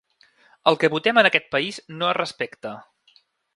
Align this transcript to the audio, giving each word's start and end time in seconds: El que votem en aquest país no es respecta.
El 0.71 0.77
que 0.83 0.89
votem 0.93 1.19
en 1.23 1.29
aquest 1.29 1.47
país 1.57 1.79
no 2.01 2.09
es 2.13 2.19
respecta. 2.21 2.75